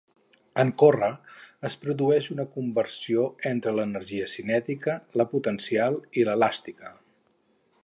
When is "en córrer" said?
0.61-1.09